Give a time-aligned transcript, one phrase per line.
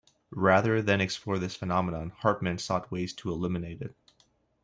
[0.33, 3.95] Rather than explore this phenomenon, Hartmann sought ways to eliminate it.